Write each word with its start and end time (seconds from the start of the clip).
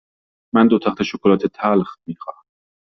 من 0.55 0.65
دو 0.69 0.77
تخته 0.85 1.03
شکلات 1.03 1.45
تلخ 1.45 1.95
می 2.07 2.15
خواهم. 2.19 2.43